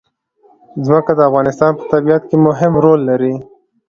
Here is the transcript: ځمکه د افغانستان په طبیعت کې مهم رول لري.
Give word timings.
ځمکه 0.85 1.11
د 1.15 1.19
افغانستان 1.29 1.71
په 1.77 1.83
طبیعت 1.93 2.23
کې 2.29 2.37
مهم 2.47 2.73
رول 2.85 2.99
لري. 3.09 3.33